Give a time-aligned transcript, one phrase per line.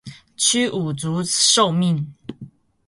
[0.35, 2.15] 屈武遂受命。